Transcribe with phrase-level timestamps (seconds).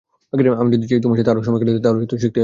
[0.61, 2.39] আমি যদি তোমার সাথে আরো সময় কাটাতে চাই, তাহলে তো শিখতেই হবে।